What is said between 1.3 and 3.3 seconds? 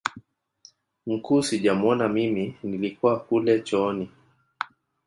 sijamuona mimi nilikuwa